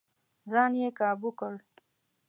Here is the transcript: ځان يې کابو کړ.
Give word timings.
ځان 0.51 0.71
يې 0.81 0.89
کابو 0.99 1.29
کړ. 1.39 1.53